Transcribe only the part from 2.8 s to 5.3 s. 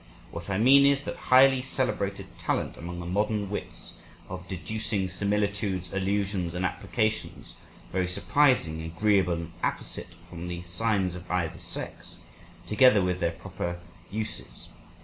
the modern wits of deducing